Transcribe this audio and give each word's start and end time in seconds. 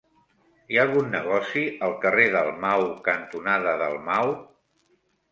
Hi 0.71 0.77
ha 0.77 0.83
algun 0.83 1.09
negoci 1.15 1.65
al 1.87 1.91
carrer 2.05 2.25
Dalmau 2.35 2.85
cantonada 3.09 3.75
Dalmau? 3.83 4.33